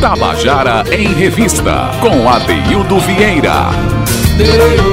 Tabajara 0.00 0.84
em 0.94 1.08
Revista, 1.14 1.90
com 2.00 2.28
Adeildo 2.28 3.00
Vieira. 3.00 3.70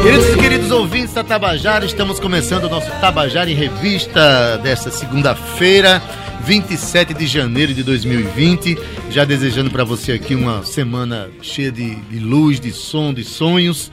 Queridos 0.02 0.30
e 0.30 0.38
queridos 0.38 0.72
ouvintes 0.72 1.14
da 1.14 1.24
Tabajara, 1.24 1.86
estamos 1.86 2.20
começando 2.20 2.64
o 2.64 2.70
nosso 2.70 2.90
Tabajara 3.00 3.52
em 3.52 3.54
Revista 3.54 4.58
desta 4.64 4.90
segunda-feira, 4.90 6.02
27 6.44 7.14
de 7.14 7.28
janeiro 7.28 7.74
de 7.74 7.84
2020. 7.84 8.78
Já 9.10 9.24
desejando 9.24 9.70
para 9.70 9.84
você 9.84 10.14
aqui 10.14 10.34
uma 10.34 10.64
semana 10.64 11.30
cheia 11.42 11.72
de, 11.72 11.96
de 11.96 12.20
luz, 12.20 12.60
de 12.60 12.72
som, 12.72 13.14
de 13.14 13.24
sonhos 13.24 13.92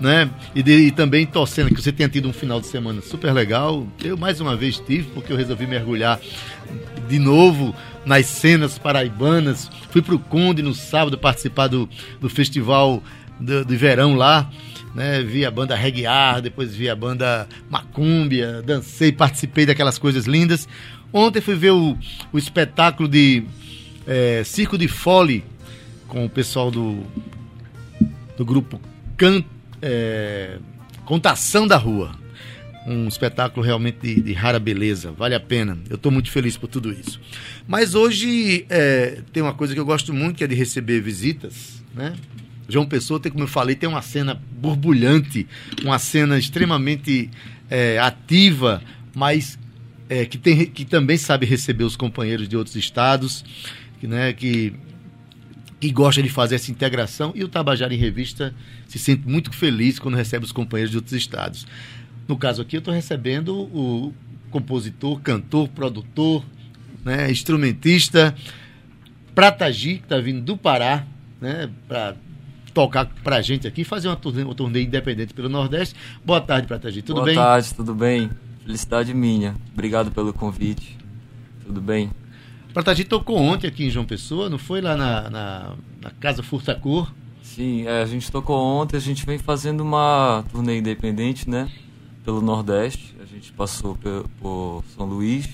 né? 0.00 0.30
E, 0.54 0.62
de, 0.62 0.72
e, 0.72 0.90
também 0.90 1.26
torcendo 1.26 1.68
que 1.68 1.80
você 1.80 1.92
tenha 1.92 2.08
tido 2.08 2.28
um 2.28 2.32
final 2.32 2.60
de 2.60 2.66
semana 2.66 3.02
super 3.02 3.32
legal. 3.32 3.86
Eu 4.02 4.16
mais 4.16 4.40
uma 4.40 4.56
vez 4.56 4.78
tive, 4.78 5.10
porque 5.10 5.32
eu 5.32 5.36
resolvi 5.36 5.66
mergulhar 5.66 6.18
de 7.08 7.18
novo 7.18 7.74
nas 8.04 8.26
cenas 8.26 8.78
paraibanas. 8.78 9.70
Fui 9.90 10.00
para 10.00 10.14
o 10.14 10.18
Conde 10.18 10.62
no 10.62 10.74
sábado 10.74 11.18
participar 11.18 11.66
do, 11.66 11.88
do 12.18 12.30
festival 12.30 13.02
do, 13.38 13.64
de 13.64 13.76
verão 13.76 14.14
lá. 14.14 14.50
Né, 14.94 15.22
vi 15.22 15.44
a 15.44 15.50
banda 15.52 15.76
Reguiar, 15.76 16.42
depois 16.42 16.74
vi 16.74 16.90
a 16.90 16.96
banda 16.96 17.46
Macúmbia, 17.70 18.60
dancei, 18.60 19.12
participei 19.12 19.64
daquelas 19.64 19.98
coisas 19.98 20.26
lindas. 20.26 20.66
Ontem 21.12 21.40
fui 21.40 21.54
ver 21.54 21.70
o, 21.70 21.96
o 22.32 22.38
espetáculo 22.38 23.08
de 23.08 23.44
é, 24.04 24.42
Circo 24.44 24.76
de 24.76 24.88
Fole 24.88 25.44
com 26.08 26.24
o 26.24 26.28
pessoal 26.28 26.72
do, 26.72 27.04
do 28.36 28.44
grupo 28.44 28.80
Canto 29.16 29.59
é, 29.82 30.58
Contação 31.04 31.66
da 31.66 31.76
Rua. 31.76 32.18
Um 32.86 33.06
espetáculo 33.08 33.64
realmente 33.64 33.98
de, 34.00 34.20
de, 34.22 34.32
rara 34.32 34.58
beleza, 34.58 35.12
vale 35.12 35.34
a 35.34 35.40
pena. 35.40 35.78
Eu 35.88 35.96
estou 35.96 36.10
muito 36.10 36.30
feliz 36.30 36.56
por 36.56 36.66
tudo 36.66 36.90
isso. 36.90 37.20
Mas 37.68 37.94
hoje 37.94 38.64
é, 38.70 39.20
tem 39.32 39.42
uma 39.42 39.52
coisa 39.52 39.74
que 39.74 39.80
eu 39.80 39.84
gosto 39.84 40.14
muito, 40.14 40.36
que 40.36 40.44
é 40.44 40.46
de 40.46 40.54
receber 40.54 41.00
visitas, 41.00 41.82
né? 41.94 42.14
João 42.68 42.86
Pessoa, 42.86 43.20
tem, 43.20 43.30
como 43.30 43.44
eu 43.44 43.48
falei, 43.48 43.74
tem 43.74 43.88
uma 43.88 44.00
cena 44.00 44.40
borbulhante, 44.52 45.46
uma 45.82 45.98
cena 45.98 46.38
extremamente 46.38 47.28
é, 47.68 47.98
ativa, 47.98 48.80
mas 49.14 49.58
é, 50.08 50.24
que, 50.24 50.38
tem, 50.38 50.66
que 50.66 50.84
também 50.84 51.16
sabe 51.16 51.44
receber 51.44 51.84
os 51.84 51.96
companheiros 51.96 52.48
de 52.48 52.56
outros 52.56 52.76
estados, 52.76 53.44
que, 53.98 54.06
né, 54.06 54.32
que 54.32 54.72
que 55.80 55.90
gosta 55.90 56.22
de 56.22 56.28
fazer 56.28 56.56
essa 56.56 56.70
integração 56.70 57.32
e 57.34 57.42
o 57.42 57.48
Tabajara 57.48 57.94
em 57.94 57.96
Revista 57.96 58.54
se 58.86 58.98
sente 58.98 59.26
muito 59.26 59.50
feliz 59.50 59.98
quando 59.98 60.14
recebe 60.14 60.44
os 60.44 60.52
companheiros 60.52 60.90
de 60.90 60.98
outros 60.98 61.14
estados. 61.14 61.66
No 62.28 62.36
caso 62.36 62.60
aqui, 62.60 62.76
eu 62.76 62.80
estou 62.80 62.92
recebendo 62.92 63.56
o 63.56 64.12
compositor, 64.50 65.18
cantor, 65.20 65.68
produtor, 65.68 66.44
né, 67.02 67.30
instrumentista 67.30 68.34
Pratagi, 69.34 69.96
que 69.96 70.04
está 70.04 70.18
vindo 70.18 70.42
do 70.42 70.56
Pará, 70.56 71.06
né, 71.40 71.70
para 71.88 72.14
tocar 72.74 73.06
para 73.24 73.36
a 73.36 73.42
gente 73.42 73.66
aqui, 73.66 73.82
fazer 73.82 74.08
uma 74.08 74.16
turnê, 74.16 74.42
uma 74.42 74.54
turnê 74.54 74.82
independente 74.82 75.32
pelo 75.32 75.48
Nordeste. 75.48 75.94
Boa 76.24 76.40
tarde, 76.40 76.66
Pratagi, 76.66 77.00
tudo 77.00 77.16
Boa 77.16 77.26
bem? 77.26 77.34
Boa 77.34 77.46
tarde, 77.46 77.74
tudo 77.74 77.94
bem? 77.94 78.30
Felicidade 78.64 79.14
minha. 79.14 79.56
Obrigado 79.72 80.10
pelo 80.10 80.32
convite. 80.32 80.98
Tudo 81.64 81.80
bem? 81.80 82.10
Pratagi 82.72 83.04
tocou 83.04 83.36
ontem 83.38 83.66
aqui 83.66 83.86
em 83.86 83.90
João 83.90 84.04
Pessoa, 84.04 84.48
não 84.48 84.58
foi 84.58 84.80
lá 84.80 84.96
na, 84.96 85.30
na, 85.30 85.72
na 86.00 86.10
Casa 86.10 86.42
Furtacor? 86.42 87.12
Sim, 87.42 87.86
é, 87.86 88.02
a 88.02 88.06
gente 88.06 88.30
tocou 88.30 88.58
ontem, 88.58 88.96
a 88.96 89.00
gente 89.00 89.26
vem 89.26 89.38
fazendo 89.38 89.80
uma 89.80 90.44
turnê 90.50 90.78
independente, 90.78 91.48
né? 91.50 91.70
Pelo 92.24 92.40
Nordeste. 92.40 93.14
A 93.20 93.24
gente 93.24 93.52
passou 93.52 93.96
por, 93.96 94.28
por 94.40 94.84
São 94.96 95.06
Luís, 95.06 95.48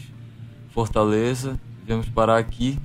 Fortaleza, 0.70 1.58
viemos 1.84 2.08
parar 2.08 2.38
aqui. 2.38 2.78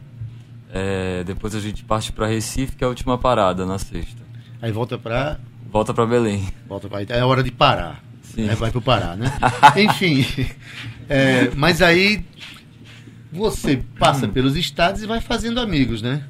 É, 0.73 1.23
depois 1.25 1.53
a 1.53 1.59
gente 1.59 1.83
parte 1.83 2.11
para 2.13 2.27
Recife, 2.27 2.77
que 2.77 2.83
é 2.83 2.87
a 2.87 2.89
última 2.89 3.17
parada, 3.17 3.65
na 3.65 3.77
sexta. 3.77 4.21
Aí 4.61 4.71
volta 4.71 4.97
para 4.97 5.37
Volta 5.71 5.93
para 5.93 6.05
Belém. 6.05 6.49
Volta 6.67 6.89
para 6.89 7.01
É 7.15 7.23
hora 7.23 7.41
de 7.41 7.49
parar. 7.49 8.03
Sim. 8.23 8.49
Aí 8.49 8.55
vai 8.55 8.71
para 8.71 8.79
o 8.79 8.81
Pará, 8.81 9.15
né? 9.15 9.31
Enfim, 9.77 10.25
é, 11.07 11.49
mas 11.55 11.81
aí 11.81 12.25
você 13.31 13.81
passa 13.97 14.25
hum. 14.25 14.31
pelos 14.31 14.55
estados 14.55 15.01
e 15.01 15.07
vai 15.07 15.21
fazendo 15.21 15.59
amigos, 15.59 16.01
né? 16.01 16.23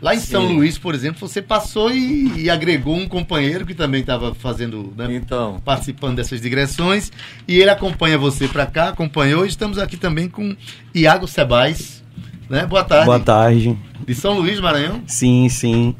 Lá 0.00 0.14
em 0.14 0.18
Sim. 0.18 0.26
São 0.26 0.46
Luís, 0.46 0.78
por 0.78 0.94
exemplo, 0.94 1.28
você 1.28 1.42
passou 1.42 1.92
e, 1.92 2.44
e 2.44 2.50
agregou 2.50 2.96
um 2.96 3.06
companheiro 3.06 3.66
que 3.66 3.74
também 3.74 4.00
estava 4.00 4.34
fazendo, 4.34 4.94
né, 4.96 5.14
então. 5.14 5.60
participando 5.62 6.16
dessas 6.16 6.40
digressões, 6.40 7.12
e 7.46 7.58
ele 7.60 7.68
acompanha 7.68 8.16
você 8.16 8.48
para 8.48 8.64
cá, 8.64 8.88
acompanhou. 8.88 9.44
E 9.44 9.48
estamos 9.48 9.76
aqui 9.76 9.98
também 9.98 10.26
com 10.26 10.56
Iago 10.94 11.28
Sebais, 11.28 12.02
né? 12.50 12.66
Boa 12.66 12.82
tarde. 12.82 13.06
Boa 13.06 13.20
tarde. 13.20 13.78
De 14.04 14.12
São 14.12 14.36
Luís, 14.36 14.58
Maranhão? 14.58 15.00
Sim, 15.06 15.48
sim. 15.48 15.94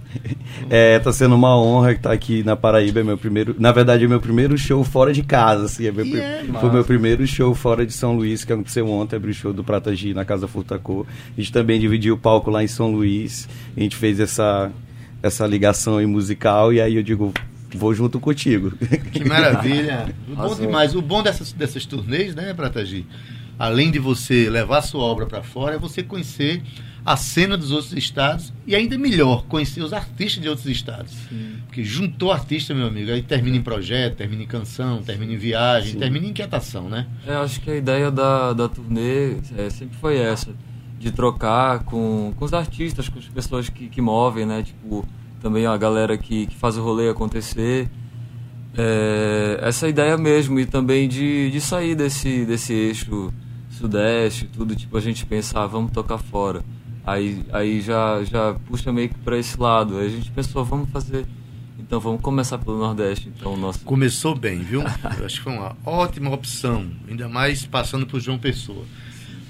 É, 0.69 0.99
tá 0.99 1.13
sendo 1.13 1.37
uma 1.37 1.57
honra 1.57 1.93
estar 1.93 2.11
aqui 2.11 2.43
na 2.43 2.57
Paraíba. 2.57 2.99
É 2.99 3.05
meu 3.05 3.17
primeiro, 3.17 3.55
na 3.57 3.71
verdade, 3.71 4.05
é 4.05 4.09
meu 4.09 4.21
primeiro 4.21 4.59
show 4.59 4.83
fora 4.83 5.13
de 5.13 5.23
casa. 5.23 5.67
Assim, 5.67 5.87
é 5.87 5.93
meu, 5.93 6.05
é, 6.17 6.45
foi 6.61 6.71
meu 6.73 6.85
primeiro 6.85 7.25
show 7.25 7.55
fora 7.55 7.87
de 7.87 7.93
São 7.93 8.17
Luís, 8.17 8.45
que 8.45 8.53
aconteceu 8.53 8.89
ontem. 8.91 9.15
Abri 9.15 9.31
o 9.31 9.35
show 9.35 9.53
do 9.53 9.63
Prata 9.63 9.95
G 9.95 10.13
na 10.13 10.25
Casa 10.25 10.49
Furtacô. 10.49 11.07
A 11.37 11.41
gente 11.41 11.53
também 11.53 11.79
dividiu 11.79 12.15
o 12.15 12.19
palco 12.19 12.51
lá 12.51 12.65
em 12.65 12.69
São 12.69 12.91
Luís. 12.91 13.49
A 13.77 13.81
gente 13.81 13.95
fez 13.95 14.19
essa, 14.19 14.73
essa 15.23 15.47
ligação 15.47 16.05
musical. 16.09 16.73
E 16.73 16.81
aí 16.81 16.97
eu 16.97 17.03
digo, 17.05 17.33
vou 17.73 17.95
junto 17.95 18.19
contigo. 18.19 18.73
Que 19.13 19.25
maravilha. 19.25 20.13
O 20.29 20.35
bom 20.35 20.55
demais. 20.55 20.97
O 20.97 21.03
bom 21.03 21.23
dessas, 21.23 21.53
dessas 21.53 21.87
turnês, 21.87 22.35
né, 22.35 22.53
Pratagi? 22.55 23.07
Além 23.61 23.91
de 23.91 23.99
você 23.99 24.49
levar 24.49 24.79
a 24.79 24.83
sua 24.83 25.03
obra 25.03 25.27
para 25.27 25.43
fora, 25.43 25.75
é 25.75 25.79
você 25.79 26.03
conhecer 26.03 26.63
a 27.05 27.15
cena 27.15 27.59
dos 27.59 27.71
outros 27.71 27.93
estados 27.93 28.55
e 28.67 28.75
ainda 28.75 28.97
melhor, 28.97 29.45
conhecer 29.49 29.83
os 29.83 29.93
artistas 29.93 30.43
de 30.43 30.49
outros 30.49 30.67
estados. 30.67 31.13
Sim. 31.29 31.57
Porque 31.67 31.85
juntou 31.85 32.33
artista, 32.33 32.75
meu 32.75 32.87
amigo, 32.87 33.11
aí 33.11 33.21
termina 33.21 33.59
em 33.59 33.63
projeto, 33.63 34.17
termina 34.17 34.45
em 34.45 34.47
canção, 34.47 35.03
termina 35.03 35.35
em 35.35 35.37
viagem, 35.37 35.93
Sim. 35.93 35.99
termina 35.99 36.25
em 36.25 36.31
inquietação, 36.31 36.89
né? 36.89 37.07
É, 37.27 37.35
acho 37.35 37.61
que 37.61 37.71
a 37.71 37.77
ideia 37.77 38.11
da, 38.11 38.55
da 38.55 38.67
turnê 38.67 39.37
é, 39.59 39.69
sempre 39.69 39.99
foi 39.99 40.17
essa, 40.17 40.55
de 40.99 41.13
trocar 41.13 41.85
com, 41.85 42.33
com 42.39 42.45
os 42.47 42.55
artistas, 42.55 43.11
com 43.11 43.19
as 43.19 43.27
pessoas 43.27 43.69
que, 43.69 43.89
que 43.89 44.01
movem, 44.01 44.47
né? 44.47 44.63
Tipo, 44.63 45.07
também 45.43 45.67
a 45.67 45.77
galera 45.77 46.17
que, 46.17 46.47
que 46.47 46.57
faz 46.57 46.79
o 46.79 46.83
rolê 46.83 47.11
acontecer. 47.11 47.91
É, 48.75 49.59
essa 49.63 49.87
ideia 49.87 50.17
mesmo, 50.17 50.59
e 50.59 50.65
também 50.65 51.07
de, 51.07 51.51
de 51.51 51.61
sair 51.61 51.95
desse, 51.95 52.47
desse 52.47 52.73
eixo 52.73 53.31
Sudeste, 53.81 54.45
tudo, 54.47 54.77
tipo, 54.77 54.95
a 54.95 55.01
gente 55.01 55.25
pensa, 55.25 55.59
ah, 55.59 55.67
vamos 55.67 55.91
tocar 55.93 56.19
fora. 56.19 56.63
Aí, 57.07 57.43
aí 57.51 57.81
já, 57.81 58.23
já 58.25 58.55
puxa 58.67 58.93
meio 58.93 59.09
que 59.09 59.19
para 59.19 59.39
esse 59.39 59.59
lado. 59.59 59.97
Aí 59.97 60.07
a 60.07 60.11
gente 60.11 60.31
pensou, 60.31 60.63
vamos 60.63 60.91
fazer. 60.91 61.27
Então 61.79 61.99
vamos 61.99 62.21
começar 62.21 62.59
pelo 62.59 62.79
Nordeste. 62.79 63.33
Então, 63.35 63.57
nosso... 63.57 63.81
Começou 63.81 64.37
bem, 64.37 64.59
viu? 64.59 64.83
Eu 65.19 65.25
acho 65.25 65.39
que 65.39 65.45
foi 65.45 65.55
uma 65.55 65.75
ótima 65.87 66.31
opção. 66.31 66.87
Ainda 67.09 67.27
mais 67.27 67.65
passando 67.65 68.07
por 68.07 68.21
João 68.21 68.39
Pessoa. 68.39 68.85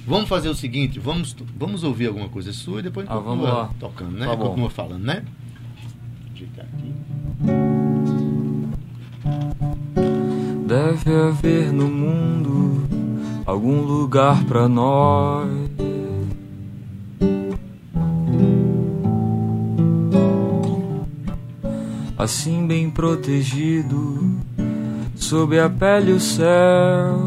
Vamos 0.06 0.28
fazer 0.28 0.48
o 0.48 0.54
seguinte, 0.54 1.00
vamos, 1.00 1.36
vamos 1.56 1.82
ouvir 1.82 2.06
alguma 2.06 2.28
coisa 2.28 2.52
sua 2.52 2.78
e 2.78 2.82
depois 2.84 3.06
ah, 3.10 3.16
continua 3.16 3.70
tocando, 3.80 4.12
né? 4.12 4.26
Tá 4.26 4.36
continua 4.36 4.70
falando, 4.70 5.04
né? 5.04 5.24
Deve 10.66 11.14
haver 11.14 11.72
no 11.72 11.88
mundo 11.88 12.69
algum 13.46 13.82
lugar 13.82 14.44
para 14.44 14.68
nós. 14.68 15.48
Assim 22.16 22.66
bem 22.66 22.90
protegido, 22.90 24.36
sob 25.14 25.58
a 25.58 25.70
pele 25.70 26.12
o 26.12 26.20
céu. 26.20 27.18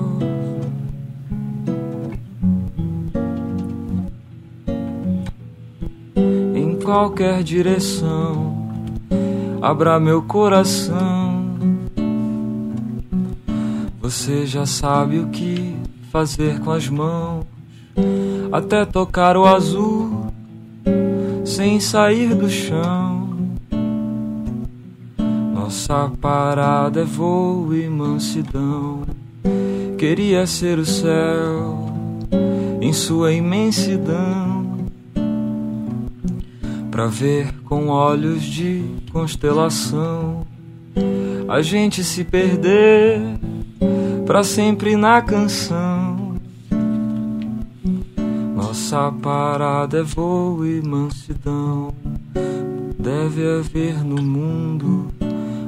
Em 6.55 6.79
qualquer 6.79 7.41
direção, 7.41 8.70
abra 9.61 9.99
meu 9.99 10.22
coração. 10.22 11.34
Você 13.99 14.46
já 14.46 14.66
sabe 14.66 15.17
o 15.17 15.29
que 15.29 15.72
fazer 16.13 16.59
com 16.59 16.69
as 16.69 16.87
mãos, 16.87 17.43
até 18.51 18.85
tocar 18.85 19.35
o 19.35 19.45
azul 19.45 20.27
sem 21.43 21.79
sair 21.79 22.35
do 22.35 22.47
chão. 22.47 23.29
Nossa 25.55 26.11
parada 26.21 27.01
é 27.01 27.03
voo 27.03 27.73
e 27.73 27.89
mansidão. 27.89 29.01
Queria 29.97 30.45
ser 30.45 30.77
o 30.77 30.85
céu 30.85 31.91
em 32.79 32.93
sua 32.93 33.33
imensidão, 33.33 34.85
para 36.91 37.07
ver 37.07 37.51
com 37.63 37.87
olhos 37.87 38.43
de 38.43 38.85
constelação 39.11 40.45
a 41.47 41.59
gente 41.63 42.03
se 42.03 42.23
perder 42.23 43.19
para 44.27 44.43
sempre 44.43 44.95
na 44.95 45.21
canção 45.21 45.92
Nossa 48.73 49.11
parada 49.11 49.99
é 49.99 50.02
voo 50.02 50.66
e 50.66 50.81
mansidão. 50.81 51.93
Deve 52.97 53.47
haver 53.47 54.03
no 54.03 54.20
mundo 54.20 55.09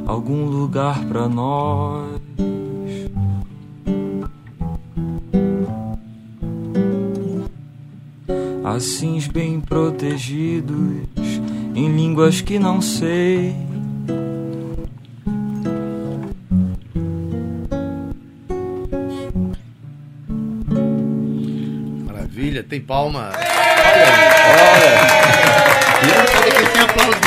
algum 0.08 0.46
lugar 0.46 1.06
para 1.06 1.30
nós. 1.30 2.20
Assim 8.64 9.20
bem 9.32 9.62
protegidos 9.62 11.06
em 11.76 11.96
línguas 11.96 12.42
que 12.42 12.58
não 12.58 12.82
sei. 12.82 13.56
Tem 22.66 22.82
palma. 22.82 23.32
Olha, 23.32 24.16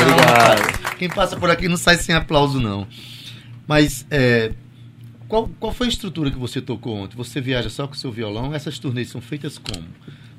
não. 0.05 0.97
Quem 0.97 1.09
passa 1.09 1.37
por 1.37 1.49
aqui 1.49 1.67
não 1.67 1.77
sai 1.77 1.97
sem 1.97 2.13
aplauso 2.13 2.59
não. 2.59 2.87
Mas 3.67 4.05
é, 4.09 4.51
qual, 5.29 5.47
qual 5.59 5.71
foi 5.71 5.85
a 5.85 5.89
estrutura 5.89 6.31
que 6.31 6.37
você 6.39 6.59
tocou 6.59 6.95
ontem? 6.95 7.15
Você 7.15 7.39
viaja 7.39 7.69
só 7.69 7.87
com 7.87 7.93
seu 7.93 8.11
violão? 8.11 8.53
Essas 8.53 8.79
turnês 8.79 9.09
são 9.09 9.21
feitas 9.21 9.59
como? 9.59 9.85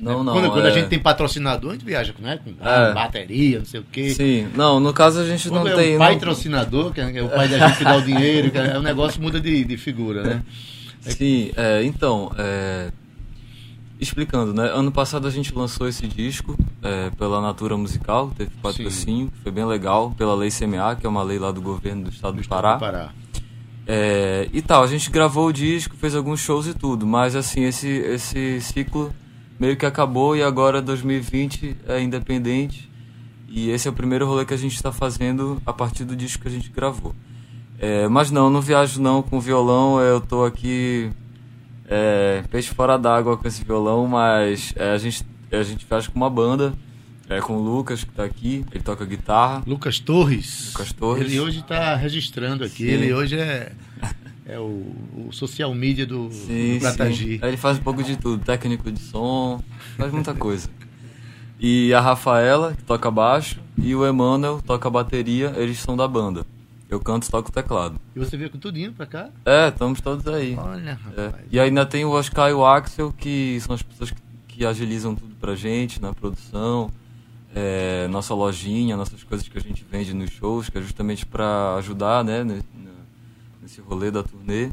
Não, 0.00 0.24
não. 0.24 0.32
Quando, 0.32 0.50
quando 0.50 0.66
é... 0.66 0.68
a 0.68 0.72
gente 0.72 0.88
tem 0.88 0.98
patrocinador, 0.98 1.70
a 1.70 1.72
gente 1.74 1.84
viaja 1.84 2.12
né, 2.18 2.40
com 2.42 2.50
é. 2.66 2.92
bateria, 2.92 3.58
não 3.58 3.64
sei 3.64 3.80
o 3.80 3.84
quê. 3.84 4.10
Sim, 4.10 4.48
não, 4.54 4.80
no 4.80 4.92
caso 4.92 5.20
a 5.20 5.26
gente 5.26 5.48
quando 5.48 5.66
não 5.66 5.72
é 5.72 5.76
tem. 5.76 5.94
O 5.94 5.98
patrocinador, 5.98 6.92
que 6.92 7.00
é 7.00 7.22
o 7.22 7.28
pai 7.28 7.46
da 7.46 7.68
gente 7.68 7.78
que 7.78 7.84
dá 7.84 7.96
o 7.96 8.02
dinheiro, 8.02 8.50
é, 8.52 8.78
o 8.78 8.82
negócio 8.82 9.22
muda 9.22 9.38
de, 9.38 9.64
de 9.64 9.76
figura, 9.76 10.22
né? 10.22 10.42
Sim, 11.02 11.52
é, 11.56 11.84
então, 11.84 12.32
é, 12.36 12.90
explicando, 14.00 14.54
né? 14.54 14.68
Ano 14.68 14.90
passado 14.90 15.28
a 15.28 15.30
gente 15.30 15.54
lançou 15.54 15.86
esse 15.86 16.06
disco 16.06 16.56
é, 16.82 17.10
pela 17.10 17.40
Natura 17.40 17.76
Musical, 17.76 18.32
teve 18.36 18.50
patrocínio, 18.62 19.30
foi 19.42 19.52
bem 19.52 19.64
legal, 19.64 20.12
pela 20.16 20.34
Lei 20.34 20.50
CMA, 20.50 20.96
que 20.96 21.06
é 21.06 21.08
uma 21.08 21.22
lei 21.22 21.38
lá 21.38 21.52
do 21.52 21.60
governo 21.60 22.04
do 22.04 22.10
estado 22.10 22.36
do, 22.36 22.42
do 22.42 22.48
Pará. 22.48 22.74
Do 22.74 22.80
Pará. 22.80 23.12
É, 23.86 24.48
e 24.52 24.62
tal, 24.62 24.82
a 24.82 24.86
gente 24.86 25.10
gravou 25.10 25.48
o 25.48 25.52
disco, 25.52 25.96
fez 25.96 26.14
alguns 26.14 26.40
shows 26.40 26.66
e 26.66 26.74
tudo, 26.74 27.06
mas 27.06 27.36
assim, 27.36 27.64
esse, 27.64 27.88
esse 27.88 28.60
ciclo 28.60 29.12
meio 29.58 29.76
que 29.76 29.84
acabou 29.84 30.34
e 30.34 30.42
agora 30.42 30.80
2020 30.80 31.76
é 31.86 32.00
independente. 32.00 32.90
E 33.46 33.68
esse 33.70 33.88
é 33.88 33.90
o 33.90 33.94
primeiro 33.94 34.26
rolê 34.26 34.46
que 34.46 34.54
a 34.54 34.56
gente 34.56 34.76
está 34.76 34.92
fazendo 34.92 35.60
a 35.66 35.72
partir 35.72 36.04
do 36.04 36.14
disco 36.14 36.42
que 36.42 36.48
a 36.48 36.52
gente 36.52 36.70
gravou. 36.70 37.14
É, 37.78 38.06
mas 38.08 38.30
não, 38.30 38.48
não 38.48 38.60
viajo 38.60 39.02
não 39.02 39.22
com 39.22 39.40
violão, 39.40 40.00
eu 40.00 40.20
tô 40.20 40.44
aqui 40.44 41.10
é, 41.90 42.44
peixe 42.48 42.72
fora 42.72 42.96
d'água 42.96 43.36
com 43.36 43.48
esse 43.48 43.64
violão, 43.64 44.06
mas 44.06 44.72
é, 44.76 44.92
a, 44.92 44.98
gente, 44.98 45.24
a 45.50 45.62
gente 45.64 45.84
viaja 45.84 46.08
com 46.08 46.16
uma 46.16 46.30
banda, 46.30 46.72
é, 47.28 47.40
com 47.40 47.56
o 47.56 47.60
Lucas 47.60 48.04
que 48.04 48.10
está 48.10 48.22
aqui, 48.22 48.64
ele 48.70 48.84
toca 48.84 49.04
guitarra. 49.04 49.64
Lucas 49.66 49.98
Torres. 49.98 50.68
Lucas 50.68 50.92
Torres. 50.92 51.26
Ele 51.26 51.40
hoje 51.40 51.58
está 51.58 51.96
registrando 51.96 52.62
aqui, 52.62 52.84
Sim. 52.84 52.90
ele 52.90 53.12
hoje 53.12 53.36
é 53.36 53.72
é 54.46 54.58
o, 54.58 54.84
o, 55.28 55.28
social 55.30 55.72
media 55.72 56.04
do, 56.04 56.28
sim, 56.32 56.74
do 56.74 56.80
Pratagi. 56.80 57.38
Ele 57.40 57.56
faz 57.56 57.78
um 57.78 57.82
pouco 57.82 58.02
de 58.02 58.16
tudo, 58.16 58.44
técnico 58.44 58.90
de 58.90 58.98
som, 58.98 59.62
faz 59.96 60.12
muita 60.12 60.34
coisa. 60.34 60.68
E 61.60 61.94
a 61.94 62.00
Rafaela, 62.00 62.74
que 62.74 62.82
toca 62.82 63.10
baixo, 63.10 63.60
e 63.78 63.94
o 63.94 64.04
Emanuel, 64.04 64.60
toca 64.64 64.90
bateria, 64.90 65.52
eles 65.56 65.78
são 65.78 65.96
da 65.96 66.08
banda. 66.08 66.44
Eu 66.90 66.98
canto 66.98 67.26
e 67.26 67.30
toco 67.30 67.52
teclado. 67.52 68.00
E 68.16 68.18
você 68.18 68.36
veio 68.36 68.50
com 68.50 68.58
tudinho 68.58 68.92
pra 68.92 69.06
cá? 69.06 69.30
É, 69.44 69.68
estamos 69.68 70.00
todos 70.00 70.26
aí. 70.26 70.56
Olha, 70.56 70.90
é. 70.90 70.92
rapaz. 70.92 71.34
É. 71.34 71.44
E 71.52 71.60
ainda 71.60 71.86
tem 71.86 72.04
o 72.04 72.10
Oscar 72.10 72.50
e 72.50 72.52
o 72.52 72.66
Axel, 72.66 73.14
que 73.16 73.60
são 73.60 73.76
as 73.76 73.82
pessoas 73.82 74.10
que, 74.10 74.20
que 74.48 74.66
agilizam 74.66 75.14
tudo 75.14 75.36
pra 75.36 75.54
gente 75.54 76.02
na 76.02 76.12
produção. 76.12 76.90
É, 77.54 78.08
nossa 78.08 78.34
lojinha, 78.34 78.96
nossas 78.96 79.22
coisas 79.22 79.46
que 79.46 79.56
a 79.56 79.60
gente 79.60 79.86
vende 79.88 80.12
nos 80.12 80.30
shows, 80.30 80.68
que 80.68 80.78
é 80.78 80.82
justamente 80.82 81.24
para 81.24 81.76
ajudar, 81.76 82.24
né, 82.24 82.44
nesse 83.62 83.80
rolê 83.80 84.10
da 84.10 84.22
turnê. 84.22 84.70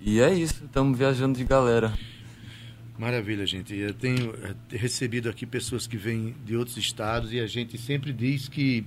E 0.00 0.20
é 0.20 0.32
isso, 0.32 0.64
estamos 0.64 0.96
viajando 0.96 1.36
de 1.36 1.44
galera. 1.44 1.92
Maravilha, 2.98 3.46
gente. 3.46 3.76
Eu 3.76 3.94
tenho 3.94 4.34
eh, 4.42 4.76
recebido 4.76 5.28
aqui 5.28 5.46
pessoas 5.46 5.86
que 5.86 5.96
vêm 5.96 6.34
de 6.44 6.56
outros 6.56 6.76
estados 6.76 7.32
e 7.32 7.38
a 7.38 7.46
gente 7.46 7.78
sempre 7.78 8.12
diz 8.12 8.48
que 8.48 8.84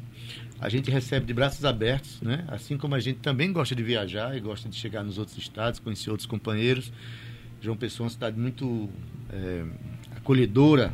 a 0.59 0.67
gente 0.67 0.91
recebe 0.91 1.25
de 1.25 1.33
braços 1.33 1.63
abertos, 1.63 2.21
né? 2.21 2.43
Assim 2.49 2.77
como 2.77 2.93
a 2.93 2.99
gente 2.99 3.19
também 3.19 3.53
gosta 3.53 3.73
de 3.73 3.81
viajar 3.81 4.35
e 4.35 4.41
gosta 4.41 4.67
de 4.67 4.75
chegar 4.75 5.01
nos 5.01 5.17
outros 5.17 5.37
estados, 5.37 5.79
conhecer 5.79 6.09
outros 6.09 6.27
companheiros. 6.27 6.91
João 7.61 7.77
Pessoa 7.77 8.03
é 8.03 8.07
uma 8.07 8.11
cidade 8.11 8.37
muito 8.37 8.89
é, 9.29 9.63
acolhedora, 10.17 10.93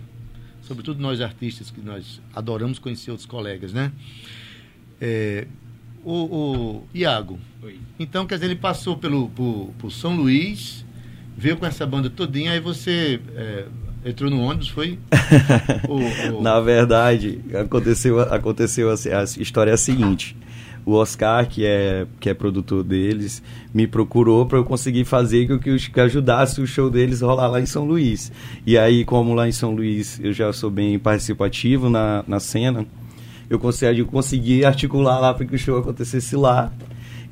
sobretudo 0.62 1.02
nós 1.02 1.20
artistas 1.20 1.72
que 1.72 1.82
nós 1.82 2.22
adoramos 2.36 2.78
conhecer 2.78 3.10
outros 3.10 3.26
colegas, 3.26 3.74
né? 3.74 3.92
É, 5.02 5.48
o, 6.04 6.14
o 6.14 6.88
Iago. 6.94 7.40
Oi. 7.64 7.80
Então, 7.98 8.28
quer 8.28 8.36
dizer, 8.36 8.46
ele 8.46 8.56
passou 8.56 8.96
pelo 8.96 9.28
por, 9.30 9.74
por 9.80 9.92
São 9.92 10.16
Luís, 10.16 10.86
veio 11.38 11.56
com 11.56 11.66
essa 11.66 11.86
banda 11.86 12.10
todinha, 12.10 12.52
aí 12.52 12.60
você 12.60 13.20
é, 13.36 13.66
entrou 14.04 14.30
no 14.30 14.42
ônibus, 14.42 14.70
foi? 14.70 14.98
o, 15.88 16.38
o... 16.38 16.42
Na 16.42 16.60
verdade, 16.60 17.40
aconteceu, 17.54 18.20
aconteceu 18.20 18.90
assim, 18.90 19.10
a 19.10 19.24
história 19.24 19.72
é 19.72 19.74
a 19.76 19.78
seguinte. 19.78 20.36
O 20.84 20.94
Oscar, 20.94 21.46
que 21.48 21.66
é, 21.66 22.08
que 22.18 22.30
é 22.30 22.34
produtor 22.34 22.82
deles, 22.82 23.44
me 23.74 23.86
procurou 23.86 24.46
para 24.46 24.58
eu 24.58 24.64
conseguir 24.64 25.04
fazer 25.04 25.46
que, 25.46 25.78
que, 25.78 25.92
que 25.92 26.00
ajudasse 26.00 26.62
o 26.62 26.66
show 26.66 26.90
deles 26.90 27.20
rolar 27.20 27.48
lá 27.48 27.60
em 27.60 27.66
São 27.66 27.84
Luís. 27.84 28.32
E 28.66 28.78
aí, 28.78 29.04
como 29.04 29.34
lá 29.34 29.48
em 29.48 29.52
São 29.52 29.76
Luís 29.76 30.18
eu 30.24 30.32
já 30.32 30.52
sou 30.54 30.72
bem 30.72 30.98
participativo 30.98 31.90
na, 31.90 32.24
na 32.26 32.40
cena, 32.40 32.86
eu 33.50 33.60
consegui, 33.60 34.04
consegui 34.06 34.64
articular 34.64 35.20
lá 35.20 35.34
para 35.34 35.46
que 35.46 35.56
o 35.56 35.60
show 35.60 35.78
acontecesse 35.78 36.38
lá. 36.38 36.72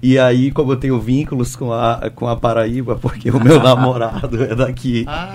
E 0.07 0.19
aí, 0.19 0.51
como 0.51 0.71
eu 0.71 0.77
tenho 0.77 0.99
vínculos 0.99 1.55
com 1.55 1.73
a, 1.73 2.11
com 2.13 2.27
a 2.27 2.35
Paraíba, 2.35 2.95
porque 2.95 3.31
o 3.31 3.43
meu 3.43 3.57
namorado 3.59 4.43
é 4.43 4.53
daqui. 4.53 5.03
Ah, 5.07 5.33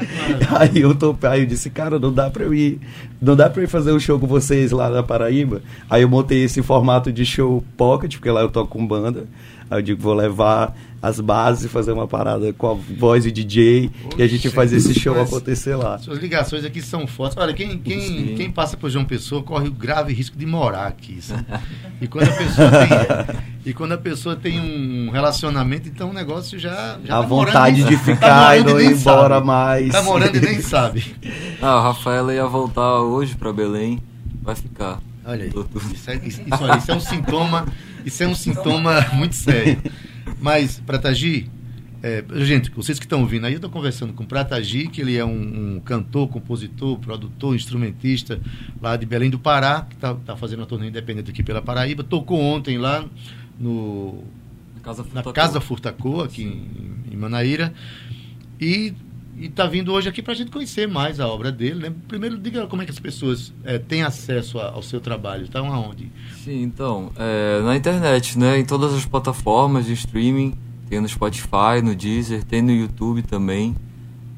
aí 0.60 0.82
eu 0.82 0.94
tô, 0.94 1.12
aí 1.22 1.40
eu 1.40 1.46
disse, 1.46 1.70
cara, 1.70 1.98
não 1.98 2.12
dá 2.12 2.30
para 2.30 2.44
eu 2.44 2.54
ir, 2.54 2.78
não 3.20 3.34
dá 3.34 3.50
para 3.50 3.64
ir 3.64 3.66
fazer 3.66 3.90
um 3.90 3.98
show 3.98 4.16
com 4.20 4.28
vocês 4.28 4.70
lá 4.70 4.88
na 4.88 5.02
Paraíba. 5.02 5.60
Aí 5.90 6.02
eu 6.02 6.08
montei 6.08 6.44
esse 6.44 6.62
formato 6.62 7.12
de 7.12 7.26
show 7.26 7.64
pocket, 7.76 8.14
porque 8.14 8.30
lá 8.30 8.42
eu 8.42 8.48
toco 8.48 8.78
com 8.78 8.86
banda. 8.86 9.26
Aí 9.68 9.78
eu 9.78 9.82
digo, 9.82 10.00
vou 10.00 10.14
levar 10.14 10.72
as 11.02 11.18
bases, 11.18 11.64
e 11.64 11.68
fazer 11.68 11.92
uma 11.92 12.06
parada 12.06 12.52
com 12.52 12.70
a 12.70 12.74
voz 12.74 13.24
de 13.24 13.32
DJ 13.32 13.90
Oxe, 14.04 14.14
e 14.18 14.22
a 14.22 14.26
gente 14.26 14.50
faz 14.50 14.72
esse 14.72 14.92
show 14.98 15.18
acontecer 15.20 15.74
lá. 15.74 15.98
Suas 15.98 16.18
ligações 16.18 16.64
aqui 16.64 16.82
são 16.82 17.06
fortes. 17.06 17.38
Olha, 17.38 17.54
quem, 17.54 17.78
quem, 17.78 18.34
quem 18.34 18.50
passa 18.50 18.76
por 18.76 18.90
João 18.90 19.04
Pessoa 19.04 19.42
corre 19.42 19.68
o 19.68 19.72
grave 19.72 20.12
risco 20.12 20.36
de 20.36 20.44
morar 20.44 20.86
aqui. 20.86 21.18
Sabe? 21.22 21.46
E 22.00 22.06
quando 22.06 22.28
a 22.28 22.32
pessoa 22.32 22.70
tem, 22.70 23.36
e 23.64 23.74
quando 23.74 23.92
a 23.92 23.98
pessoa 23.98 24.36
tem 24.36 24.60
um 24.60 25.10
relacionamento, 25.10 25.88
então 25.88 26.10
o 26.10 26.12
negócio 26.12 26.58
já. 26.58 26.98
já 27.02 27.18
a 27.18 27.22
tá 27.22 27.26
vontade 27.26 27.82
de 27.84 27.96
ficar 27.96 28.46
tá 28.46 28.56
e 28.58 28.64
não 28.64 28.78
ir 28.78 28.92
embora 28.92 29.36
sabe. 29.36 29.46
mais. 29.46 29.88
Tá 29.90 30.02
morando 30.02 30.36
e 30.36 30.40
nem 30.40 30.60
sabe. 30.60 31.04
Ah, 31.62 31.74
a 31.74 31.82
Rafaela 31.82 32.32
ia 32.32 32.46
voltar 32.46 33.00
hoje 33.00 33.36
para 33.36 33.52
Belém, 33.52 34.00
vai 34.42 34.54
ficar. 34.54 34.98
Olha 35.26 35.44
aí. 35.44 35.52
Isso 35.92 36.10
é, 36.10 36.16
isso, 36.24 36.40
olha, 36.58 36.78
isso 36.78 36.90
é 36.90 36.94
um 36.94 37.00
sintoma. 37.00 37.66
Isso 38.04 38.22
é 38.22 38.26
um 38.26 38.34
sintoma 38.34 39.06
muito 39.12 39.34
sério. 39.34 39.78
Mas, 40.40 40.80
Pratagi, 40.80 41.50
é, 42.02 42.24
gente, 42.36 42.70
vocês 42.70 42.98
que 42.98 43.04
estão 43.04 43.20
ouvindo 43.20 43.46
aí, 43.46 43.52
eu 43.52 43.58
estou 43.58 43.70
conversando 43.70 44.12
com 44.14 44.24
o 44.24 44.26
Pratagi, 44.26 44.88
que 44.88 45.02
ele 45.02 45.16
é 45.16 45.24
um, 45.24 45.76
um, 45.76 45.80
cantor, 45.80 46.28
compositor, 46.28 46.98
produtor, 46.98 47.54
instrumentista 47.54 48.40
lá 48.80 48.96
de 48.96 49.04
Belém 49.04 49.28
do 49.28 49.38
Pará, 49.38 49.86
que 49.88 49.96
está 49.96 50.14
tá 50.14 50.36
fazendo 50.36 50.60
uma 50.60 50.66
turnê 50.66 50.88
independente 50.88 51.30
aqui 51.30 51.42
pela 51.42 51.60
Paraíba. 51.60 52.02
Tocou 52.02 52.40
ontem 52.40 52.78
lá 52.78 53.04
no, 53.58 54.24
Casa 54.82 55.06
na 55.12 55.22
Casa 55.22 55.60
Furtacô, 55.60 56.22
aqui 56.22 56.42
em, 56.42 57.12
em 57.12 57.16
Manaíra. 57.16 57.72
E 58.58 58.94
e 59.40 59.46
está 59.46 59.66
vindo 59.66 59.90
hoje 59.90 60.06
aqui 60.06 60.20
para 60.20 60.34
a 60.34 60.36
gente 60.36 60.50
conhecer 60.50 60.86
mais 60.86 61.18
a 61.18 61.26
obra 61.26 61.50
dele. 61.50 61.88
Né? 61.88 61.94
Primeiro, 62.06 62.36
diga 62.36 62.66
como 62.66 62.82
é 62.82 62.84
que 62.84 62.90
as 62.90 62.98
pessoas 62.98 63.54
é, 63.64 63.78
têm 63.78 64.02
acesso 64.02 64.58
a, 64.58 64.70
ao 64.70 64.82
seu 64.82 65.00
trabalho. 65.00 65.44
Estão 65.44 65.72
aonde? 65.72 66.12
Sim, 66.44 66.62
então, 66.62 67.10
é, 67.16 67.62
na 67.62 67.74
internet, 67.74 68.38
né? 68.38 68.58
em 68.58 68.64
todas 68.66 68.92
as 68.92 69.06
plataformas 69.06 69.86
de 69.86 69.94
streaming. 69.94 70.52
Tem 70.90 71.00
no 71.00 71.08
Spotify, 71.08 71.80
no 71.82 71.94
Deezer, 71.94 72.44
tem 72.44 72.60
no 72.60 72.70
YouTube 72.70 73.22
também. 73.22 73.74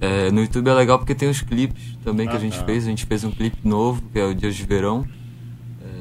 É, 0.00 0.30
no 0.30 0.42
YouTube 0.42 0.68
é 0.68 0.74
legal 0.74 0.98
porque 0.98 1.14
tem 1.14 1.28
os 1.28 1.40
clipes 1.40 1.96
também 2.04 2.28
que 2.28 2.34
ah, 2.34 2.36
a 2.36 2.40
gente 2.40 2.58
tá. 2.58 2.64
fez. 2.64 2.84
A 2.84 2.90
gente 2.90 3.04
fez 3.04 3.24
um 3.24 3.30
clipe 3.32 3.56
novo, 3.64 4.02
que 4.12 4.20
é 4.20 4.24
o 4.24 4.32
Dias 4.32 4.54
de 4.54 4.64
Verão. 4.64 5.04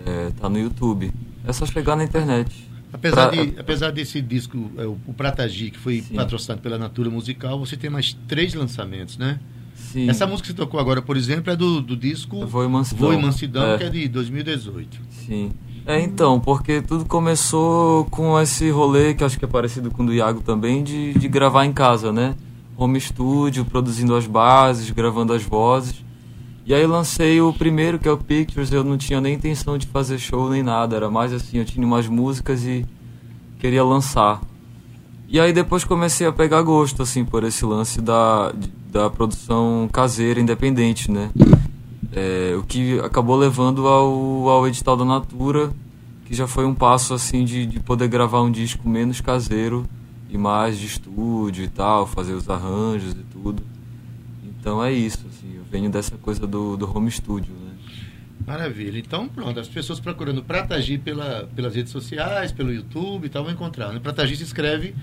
É, 0.05 0.31
tá 0.39 0.47
no 0.47 0.59
YouTube. 0.59 1.11
É 1.43 1.51
só 1.51 1.65
chegar 1.65 1.95
na 1.95 2.03
internet. 2.03 2.70
Apesar, 2.93 3.29
pra... 3.29 3.43
de, 3.43 3.59
apesar 3.59 3.91
desse 3.91 4.21
disco, 4.21 4.71
é, 4.77 4.85
o, 4.85 4.97
o 5.07 5.13
Pratagi, 5.13 5.71
que 5.71 5.79
foi 5.79 6.01
Sim. 6.01 6.15
patrocinado 6.15 6.61
pela 6.61 6.77
Natura 6.77 7.09
Musical, 7.09 7.57
você 7.59 7.77
tem 7.77 7.89
mais 7.89 8.17
três 8.27 8.53
lançamentos, 8.53 9.17
né? 9.17 9.39
Sim. 9.75 10.09
Essa 10.09 10.27
música 10.27 10.47
que 10.47 10.53
você 10.53 10.57
tocou 10.57 10.79
agora, 10.79 11.01
por 11.01 11.17
exemplo, 11.17 11.51
é 11.51 11.55
do, 11.55 11.81
do 11.81 11.95
disco 11.95 12.45
Voo 12.45 12.63
e 12.63 12.67
Mansidão, 12.67 13.07
Voo 13.07 13.13
e 13.13 13.21
Mansidão 13.21 13.73
é. 13.73 13.77
que 13.77 13.83
é 13.83 13.89
de 13.89 14.07
2018. 14.07 14.99
Sim. 15.09 15.51
É, 15.85 15.99
então, 15.99 16.39
porque 16.39 16.81
tudo 16.81 17.05
começou 17.05 18.05
com 18.05 18.39
esse 18.39 18.69
rolê, 18.69 19.13
que 19.13 19.23
acho 19.23 19.39
que 19.39 19.45
é 19.45 19.47
parecido 19.47 19.89
com 19.89 20.03
o 20.03 20.05
do 20.05 20.13
Iago 20.13 20.41
também, 20.41 20.83
de, 20.83 21.13
de 21.13 21.27
gravar 21.27 21.65
em 21.65 21.73
casa, 21.73 22.11
né? 22.11 22.35
Home 22.77 22.99
studio, 23.01 23.65
produzindo 23.65 24.15
as 24.15 24.27
bases, 24.27 24.89
gravando 24.91 25.33
as 25.33 25.43
vozes. 25.43 26.05
E 26.71 26.73
aí 26.73 26.87
lancei 26.87 27.41
o 27.41 27.51
primeiro, 27.51 27.99
que 27.99 28.07
é 28.07 28.11
o 28.13 28.17
Pictures, 28.17 28.71
eu 28.71 28.81
não 28.81 28.97
tinha 28.97 29.19
nem 29.19 29.33
intenção 29.33 29.77
de 29.77 29.85
fazer 29.87 30.17
show 30.17 30.49
nem 30.49 30.63
nada, 30.63 30.95
era 30.95 31.11
mais 31.11 31.33
assim, 31.33 31.57
eu 31.57 31.65
tinha 31.65 31.85
umas 31.85 32.07
músicas 32.07 32.63
e 32.63 32.85
queria 33.59 33.83
lançar. 33.83 34.41
E 35.27 35.37
aí 35.37 35.51
depois 35.51 35.83
comecei 35.83 36.25
a 36.25 36.31
pegar 36.31 36.61
gosto, 36.61 37.03
assim, 37.03 37.25
por 37.25 37.43
esse 37.43 37.65
lance 37.65 37.99
da, 37.99 38.53
da 38.89 39.09
produção 39.09 39.89
caseira, 39.91 40.39
independente, 40.39 41.11
né? 41.11 41.29
É, 42.13 42.55
o 42.57 42.63
que 42.63 42.97
acabou 43.01 43.35
levando 43.35 43.85
ao, 43.85 44.47
ao 44.47 44.65
edital 44.65 44.95
da 44.95 45.03
Natura, 45.03 45.73
que 46.23 46.33
já 46.33 46.47
foi 46.47 46.65
um 46.65 46.73
passo, 46.73 47.13
assim, 47.13 47.43
de, 47.43 47.65
de 47.65 47.81
poder 47.81 48.07
gravar 48.07 48.43
um 48.43 48.49
disco 48.49 48.87
menos 48.87 49.19
caseiro 49.19 49.85
e 50.29 50.37
mais 50.37 50.79
de 50.79 50.85
estúdio 50.85 51.65
e 51.65 51.67
tal, 51.67 52.07
fazer 52.07 52.31
os 52.31 52.49
arranjos 52.49 53.11
e 53.11 53.25
tudo. 53.29 53.61
Então 54.45 54.81
é 54.81 54.93
isso, 54.93 55.25
venho 55.71 55.89
dessa 55.89 56.17
coisa 56.17 56.45
do, 56.45 56.75
do 56.75 56.97
home 56.97 57.09
studio, 57.09 57.53
né? 57.53 57.71
Maravilha. 58.45 58.99
Então, 58.99 59.29
pronto, 59.29 59.57
as 59.59 59.69
pessoas 59.69 59.99
procurando 59.99 60.43
Pratagi 60.43 60.97
pela, 60.97 61.49
pelas 61.55 61.75
redes 61.75 61.91
sociais, 61.91 62.51
pelo 62.51 62.73
YouTube 62.73 63.25
e 63.25 63.29
tal, 63.29 63.43
vão 63.43 63.53
encontrar. 63.53 63.93
Né? 63.93 63.99
Pratagi 63.99 64.35
se 64.35 64.43
escreve 64.43 64.93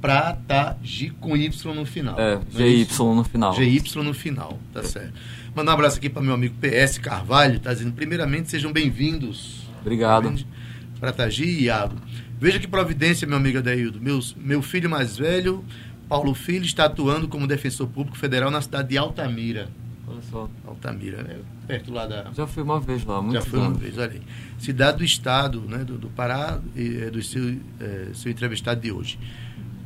Pratagi 0.00 1.10
com 1.20 1.36
Y 1.36 1.74
no 1.74 1.86
final. 1.86 2.18
É, 2.20 2.38
GY 2.50 2.82
é 2.82 3.02
no 3.14 3.24
final. 3.24 3.54
GY 3.54 3.82
no 3.96 4.12
final, 4.12 4.58
tá 4.72 4.82
certo. 4.82 5.14
Mandar 5.54 5.72
um 5.72 5.74
abraço 5.74 5.96
aqui 5.96 6.10
para 6.10 6.20
meu 6.20 6.34
amigo 6.34 6.54
PS 6.60 6.98
Carvalho, 6.98 7.58
tá 7.58 7.72
dizendo, 7.72 7.92
primeiramente, 7.92 8.50
sejam 8.50 8.72
bem-vindos. 8.72 9.62
Obrigado. 9.80 10.34
Pratagi 10.98 11.44
e 11.44 11.62
Iago. 11.64 11.96
Veja 12.38 12.58
que 12.58 12.66
providência, 12.66 13.26
meu 13.26 13.36
amigo 13.36 13.58
Adaildo. 13.58 14.00
Meus, 14.00 14.34
meu 14.34 14.60
filho 14.62 14.90
mais 14.90 15.16
velho, 15.16 15.64
Paulo 16.08 16.34
Filho, 16.34 16.64
está 16.64 16.86
atuando 16.86 17.28
como 17.28 17.46
defensor 17.46 17.86
público 17.86 18.18
federal 18.18 18.50
na 18.50 18.60
cidade 18.60 18.88
de 18.88 18.98
Altamira. 18.98 19.68
Olha 20.20 20.22
só. 20.30 20.48
Altamira, 20.66 21.22
né? 21.22 21.38
perto 21.66 21.92
lá 21.92 22.06
da. 22.06 22.30
Já 22.32 22.46
fui 22.46 22.62
uma 22.62 22.78
vez 22.80 23.04
lá, 23.04 23.22
muito 23.22 23.34
Já 23.34 23.42
fui 23.42 23.58
uma 23.58 23.72
vez, 23.72 23.96
olha 23.96 24.10
aí. 24.10 24.22
Cidade 24.58 24.98
do 24.98 25.04
Estado, 25.04 25.60
né, 25.62 25.78
do, 25.78 25.96
do 25.96 26.08
Pará, 26.08 26.60
e, 26.76 27.02
é, 27.02 27.10
do 27.10 27.22
seu, 27.22 27.56
é, 27.80 28.08
seu 28.14 28.30
entrevistado 28.30 28.80
de 28.80 28.92
hoje. 28.92 29.18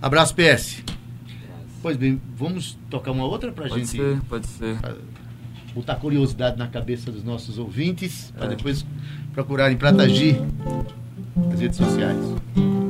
Abraço, 0.03 0.35
PS. 0.35 0.83
Pois 1.81 1.97
bem, 1.97 2.21
vamos 2.37 2.79
tocar 2.91 3.13
uma 3.13 3.25
outra 3.25 3.53
pra 3.53 3.69
pode 3.69 3.81
gente. 3.81 3.97
Ser, 3.97 4.21
pode 4.29 4.47
ser. 4.47 4.79
Botar 5.75 5.97
curiosidade 5.97 6.57
na 6.57 6.69
cabeça 6.69 7.11
dos 7.13 7.25
nossos 7.25 7.59
ouvintes, 7.59 8.33
é. 8.35 8.39
para 8.39 8.49
depois 8.49 8.85
procurarem 9.33 9.77
Pratagi 9.77 10.41
nas 11.37 11.61
redes 11.61 11.77
sociais. 11.77 12.84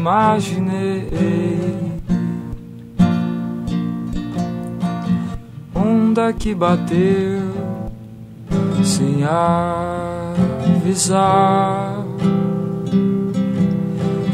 Imaginei. 0.00 2.00
Onda 5.74 6.32
que 6.32 6.54
bateu 6.54 7.42
sem 8.82 9.22
avisar. 10.74 12.02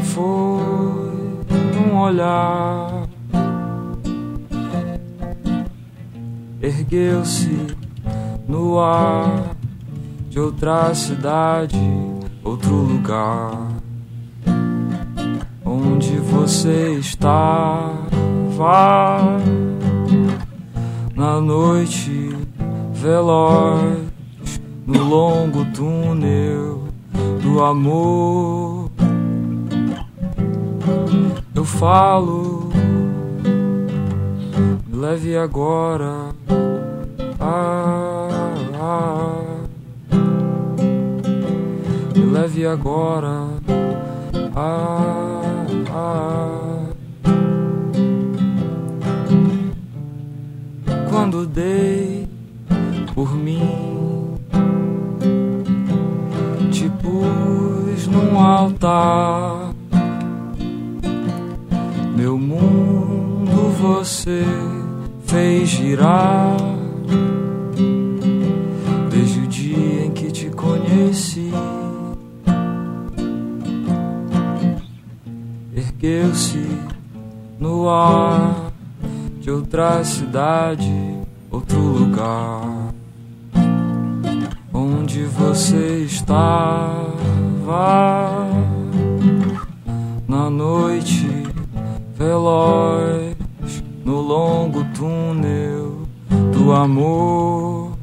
Foi 0.05 0.63
um 1.75 1.97
olhar, 1.99 3.03
ergueu-se 6.61 7.75
no 8.47 8.79
ar 8.79 9.55
de 10.29 10.39
outra 10.39 10.95
cidade, 10.95 11.77
outro 12.43 12.73
lugar. 12.73 13.66
Você 16.31 16.93
estava 16.99 17.97
na 21.15 21.39
noite 21.39 22.35
veloz 22.93 23.99
no 24.85 25.03
longo 25.03 25.65
túnel 25.73 26.83
do 27.41 27.63
amor. 27.63 28.91
Eu 31.55 31.65
falo, 31.65 32.69
leve 34.91 35.37
agora. 35.37 36.35
Ah, 37.39 38.53
ah, 38.79 39.43
leve 42.15 42.65
agora. 42.65 43.47
Ah. 44.55 45.36
Quando 51.09 51.45
dei 51.45 52.27
por 53.13 53.35
mim 53.35 53.97
pus 57.07 58.07
num 58.07 58.39
altar. 58.39 59.73
Meu 62.15 62.37
mundo 62.37 63.71
você 63.79 64.43
fez 65.25 65.69
girar. 65.69 66.57
Desde 69.09 69.39
o 69.39 69.47
dia 69.47 70.05
em 70.05 70.11
que 70.11 70.31
te 70.31 70.49
conheci, 70.49 71.51
ergueu-se 75.97 76.63
no 77.59 77.89
ar 77.89 78.71
de 79.41 79.49
outra 79.49 80.03
cidade, 80.03 81.17
outro 81.49 81.79
lugar 81.79 82.93
onde 84.71 85.23
você 85.23 86.03
estava 86.03 87.01
na 90.27 90.51
noite 90.51 91.47
veloz 92.15 93.35
no 94.05 94.21
longo 94.21 94.83
túnel 94.95 96.03
do 96.53 96.73
amor. 96.73 97.97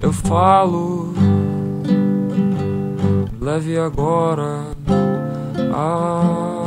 Eu 0.00 0.12
falo, 0.12 1.12
leve 3.40 3.76
agora. 3.78 4.74
Ah, 5.76 6.62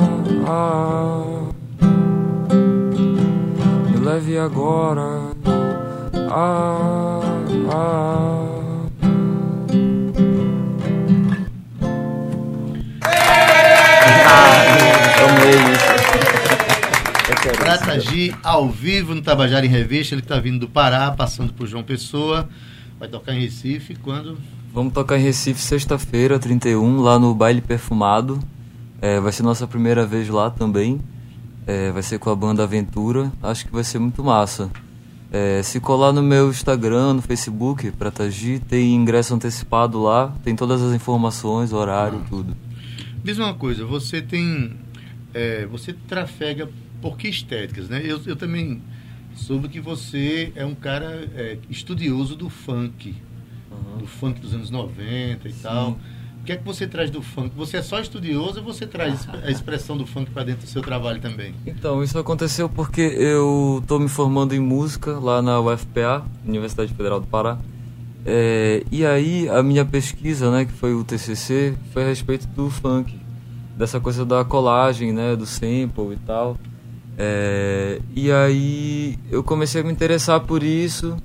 ah, 0.46 1.24
me 3.90 4.06
leve 4.06 4.38
agora. 4.38 5.32
Ah, 6.30 7.22
Prata 17.58 17.98
G 18.00 18.36
ao 18.44 18.70
vivo 18.70 19.16
no 19.16 19.22
Tabajara 19.22 19.66
em 19.66 19.70
Revista. 19.70 20.14
Ele 20.16 20.22
está 20.22 20.38
vindo 20.38 20.60
do 20.60 20.68
Pará, 20.68 21.12
passando 21.12 21.54
por 21.54 21.66
João 21.66 21.82
Pessoa. 21.84 22.50
Vai 23.00 23.08
tocar 23.08 23.34
em 23.34 23.40
Recife 23.40 23.96
quando? 23.96 24.38
Vamos 24.74 24.92
tocar 24.92 25.18
em 25.18 25.24
Recife 25.24 25.62
sexta-feira, 25.62 26.38
31, 26.38 27.00
lá 27.00 27.18
no 27.18 27.34
Baile 27.34 27.62
Perfumado. 27.62 28.40
É, 29.02 29.20
vai 29.20 29.32
ser 29.32 29.44
nossa 29.44 29.68
primeira 29.68 30.06
vez 30.06 30.28
lá 30.30 30.50
também. 30.50 31.00
É, 31.66 31.92
vai 31.92 32.02
ser 32.02 32.18
com 32.18 32.30
a 32.30 32.36
banda 32.36 32.64
Aventura. 32.64 33.32
Acho 33.44 33.66
que 33.66 33.72
vai 33.72 33.84
ser 33.84 34.00
muito 34.00 34.24
massa. 34.24 34.72
É, 35.32 35.62
se 35.62 35.80
colar 35.80 36.14
no 36.14 36.24
meu 36.24 36.50
Instagram, 36.50 37.14
no 37.14 37.22
Facebook, 37.22 37.92
Pratagi, 37.92 38.60
tem 38.60 38.96
ingresso 38.96 39.36
antecipado 39.36 40.02
lá, 40.02 40.34
tem 40.44 40.56
todas 40.56 40.82
as 40.82 40.96
informações, 40.96 41.74
horário, 41.74 42.22
ah. 42.24 42.30
tudo. 42.30 42.56
Diz 43.24 43.38
uma 43.38 43.54
coisa, 43.54 43.86
você 43.86 44.22
tem. 44.22 44.74
É, 45.34 45.66
você 45.66 45.92
trafega 45.92 46.70
por 47.02 47.18
que 47.18 47.28
estéticas, 47.28 47.90
né? 47.90 48.02
Eu, 48.04 48.22
eu 48.26 48.36
também 48.36 48.82
soube 49.36 49.68
que 49.68 49.82
você 49.82 50.52
é 50.56 50.66
um 50.66 50.74
cara 50.74 51.30
é, 51.36 51.58
estudioso 51.70 52.36
do 52.36 52.50
funk, 52.50 53.14
uhum. 53.70 53.98
do 54.00 54.08
funk 54.08 54.40
dos 54.40 54.54
anos 54.54 54.70
90 54.72 55.48
e 55.48 55.52
Sim. 55.52 55.60
tal 55.62 56.00
que 56.48 56.54
é 56.54 56.56
que 56.56 56.64
você 56.64 56.88
traz 56.88 57.12
do 57.12 57.22
funk? 57.22 57.52
Você 57.58 57.78
é 57.78 57.82
só 57.82 58.00
estudioso 58.00 58.60
ou 58.60 58.64
você 58.64 58.88
traz 58.88 59.28
a 59.44 59.52
expressão 59.52 59.98
do 59.98 60.08
funk 60.08 60.32
para 60.32 60.46
dentro 60.46 60.66
do 60.66 60.70
seu 60.70 60.82
trabalho 60.82 61.20
também? 61.20 61.54
Então, 61.66 62.02
isso 62.02 62.18
aconteceu 62.18 62.70
porque 62.70 63.02
eu 63.02 63.80
estou 63.82 64.00
me 64.00 64.08
formando 64.08 64.56
em 64.56 64.60
música 64.60 65.20
lá 65.20 65.42
na 65.42 65.60
UFPA, 65.60 66.26
Universidade 66.46 66.94
Federal 66.94 67.20
do 67.20 67.28
Pará. 67.28 67.58
É, 68.26 68.82
e 68.90 69.06
aí 69.06 69.50
a 69.50 69.62
minha 69.62 69.84
pesquisa, 69.84 70.50
né, 70.50 70.64
que 70.64 70.72
foi 70.72 70.94
o 70.94 71.04
TCC, 71.04 71.76
foi 71.92 72.04
a 72.04 72.08
respeito 72.08 72.48
do 72.48 72.70
funk, 72.70 73.20
dessa 73.78 74.00
coisa 74.00 74.26
da 74.26 74.46
colagem, 74.46 75.12
né, 75.12 75.36
do 75.36 75.46
sample 75.46 76.14
e 76.14 76.18
tal. 76.26 76.58
É, 77.18 78.00
e 78.16 78.32
aí 78.32 79.20
eu 79.30 79.44
comecei 79.44 79.82
a 79.82 79.84
me 79.84 79.92
interessar 79.92 80.40
por 80.40 80.64
isso 80.64 81.18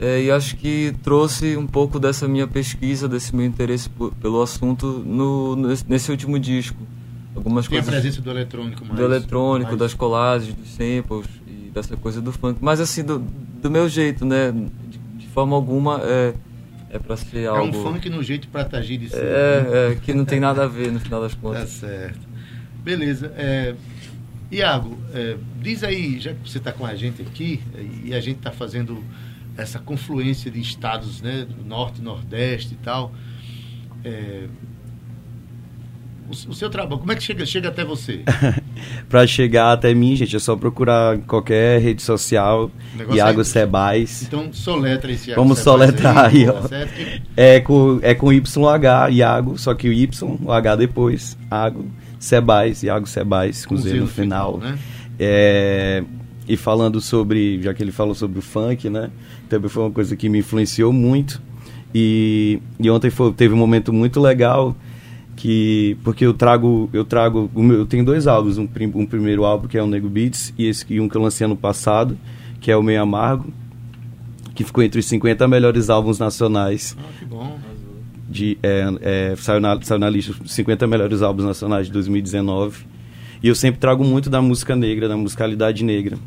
é, 0.00 0.22
e 0.22 0.30
acho 0.30 0.56
que 0.56 0.94
trouxe 1.02 1.56
um 1.56 1.66
pouco 1.66 1.98
dessa 1.98 2.28
minha 2.28 2.46
pesquisa, 2.46 3.08
desse 3.08 3.34
meu 3.34 3.44
interesse 3.44 3.90
pelo 4.20 4.40
assunto 4.40 4.86
no, 4.86 5.56
nesse 5.88 6.10
último 6.10 6.38
disco. 6.38 6.86
Algumas 7.34 7.66
Tem 7.66 7.78
coisas. 7.78 7.88
a 7.88 8.00
presença 8.00 8.22
do 8.22 8.30
eletrônico 8.30 8.84
mais. 8.84 8.96
Do 8.96 9.04
eletrônico, 9.04 9.70
mais... 9.70 9.78
das 9.78 9.94
colagens, 9.94 10.54
dos 10.54 10.68
samples 10.70 11.26
e 11.46 11.70
dessa 11.70 11.96
coisa 11.96 12.20
do 12.20 12.32
funk. 12.32 12.58
Mas 12.60 12.80
assim, 12.80 13.02
do, 13.02 13.18
do 13.18 13.70
meu 13.70 13.88
jeito, 13.88 14.24
né? 14.24 14.52
De, 14.52 14.98
de 15.18 15.26
forma 15.28 15.56
alguma 15.56 16.00
é, 16.04 16.34
é 16.90 16.98
pra 16.98 17.16
ser 17.16 17.48
algo. 17.48 17.74
É 17.74 17.78
um 17.78 17.82
funk 17.82 18.08
no 18.08 18.22
jeito 18.22 18.46
pra 18.48 18.64
tagir 18.64 18.98
de 19.00 19.10
ser. 19.10 19.18
É, 19.18 19.20
né? 19.20 19.92
é, 19.92 19.94
que 19.96 20.14
não 20.14 20.24
tem 20.24 20.38
nada 20.38 20.62
a 20.62 20.66
ver 20.68 20.92
no 20.92 21.00
final 21.00 21.20
das 21.20 21.34
contas. 21.36 21.80
Tá 21.80 21.88
certo. 21.88 22.20
Beleza. 22.84 23.32
É, 23.36 23.74
Iago, 24.50 24.96
é, 25.12 25.36
diz 25.60 25.82
aí, 25.82 26.20
já 26.20 26.32
que 26.32 26.48
você 26.48 26.58
está 26.58 26.72
com 26.72 26.86
a 26.86 26.94
gente 26.94 27.20
aqui 27.20 27.60
e 28.04 28.14
a 28.14 28.20
gente 28.20 28.38
está 28.38 28.52
fazendo 28.52 29.02
essa 29.58 29.78
confluência 29.80 30.50
de 30.50 30.60
estados, 30.60 31.20
né, 31.20 31.44
do 31.44 31.64
norte, 31.64 32.00
nordeste 32.00 32.74
e 32.74 32.76
tal. 32.76 33.12
É, 34.04 34.44
o, 36.28 36.50
o, 36.50 36.54
seu 36.54 36.70
trabalho, 36.70 37.00
como 37.00 37.10
é 37.10 37.16
que 37.16 37.22
chega, 37.22 37.44
chega 37.44 37.68
até 37.68 37.84
você? 37.84 38.22
para 39.08 39.26
chegar 39.26 39.72
até 39.72 39.92
mim, 39.92 40.14
gente, 40.14 40.36
é 40.36 40.38
só 40.38 40.54
procurar 40.54 41.18
qualquer 41.26 41.80
rede 41.80 42.02
social 42.02 42.70
Iago 43.12 43.40
é 43.40 43.44
Sebais. 43.44 44.22
Então 44.22 44.52
soletra 44.52 45.10
esse 45.10 45.30
Iago 45.30 45.42
Vamos 45.42 45.58
soletrar 45.58 46.26
aí, 46.26 46.44
aí 46.44 46.48
ó. 46.48 46.52
Tá 46.52 46.86
é 47.36 47.60
com, 47.60 47.98
é 48.02 48.14
com 48.14 48.32
YH, 48.32 49.10
Iago, 49.10 49.58
só 49.58 49.74
que 49.74 49.88
o 49.88 49.92
Y, 49.92 50.38
o 50.44 50.52
H 50.52 50.76
depois, 50.76 51.36
Iago 51.50 51.90
Sebais, 52.20 52.82
Iago 52.84 53.06
Sebais, 53.08 53.66
com, 53.66 53.74
com 53.74 53.80
Z 53.80 53.94
no 53.94 54.06
final. 54.06 54.58
final 54.58 54.70
né? 54.70 54.78
É, 55.18 56.04
e 56.48 56.56
falando 56.56 57.00
sobre, 57.00 57.60
já 57.62 57.74
que 57.74 57.82
ele 57.82 57.92
falou 57.92 58.14
sobre 58.14 58.38
o 58.38 58.42
funk, 58.42 58.88
né? 58.88 59.10
Também 59.48 59.68
foi 59.68 59.82
uma 59.82 59.90
coisa 59.90 60.16
que 60.16 60.28
me 60.28 60.38
influenciou 60.38 60.92
muito. 60.92 61.40
E, 61.94 62.60
e 62.80 62.90
ontem 62.90 63.10
foi, 63.10 63.32
teve 63.32 63.54
um 63.54 63.56
momento 63.56 63.92
muito 63.92 64.20
legal 64.20 64.74
que 65.36 65.96
porque 66.02 66.26
eu 66.26 66.34
trago 66.34 66.90
eu 66.92 67.04
trago 67.04 67.48
meu, 67.54 67.78
eu 67.78 67.86
tenho 67.86 68.04
dois 68.04 68.26
álbuns 68.26 68.58
um, 68.58 68.68
um, 68.94 69.06
primeiro 69.06 69.44
álbum 69.44 69.68
que 69.68 69.78
é 69.78 69.82
o 69.82 69.86
Nego 69.86 70.08
Beats 70.08 70.52
e 70.58 70.66
esse 70.66 70.84
e 70.90 71.00
um 71.00 71.08
que 71.08 71.16
eu 71.16 71.22
lancei 71.22 71.44
ano 71.44 71.56
passado 71.56 72.18
que 72.60 72.72
é 72.72 72.76
o 72.76 72.82
Meio 72.82 73.00
Amargo 73.00 73.46
que 74.54 74.64
ficou 74.64 74.82
entre 74.82 74.98
os 74.98 75.06
50 75.06 75.46
melhores 75.46 75.88
álbuns 75.88 76.18
nacionais 76.18 76.96
ah, 76.98 77.02
que 77.18 77.24
bom 77.24 77.56
de 78.28 78.58
é, 78.62 78.84
é, 79.00 79.36
saiu, 79.36 79.60
na, 79.60 79.80
saiu 79.80 80.00
na 80.00 80.10
lista 80.10 80.34
50 80.44 80.86
melhores 80.88 81.22
álbuns 81.22 81.46
nacionais 81.46 81.86
de 81.86 81.92
2019 81.92 82.84
e 83.40 83.46
eu 83.46 83.54
sempre 83.54 83.78
trago 83.78 84.02
muito 84.04 84.28
da 84.28 84.42
música 84.42 84.74
negra 84.74 85.08
da 85.08 85.16
musicalidade 85.16 85.84
negra 85.84 86.18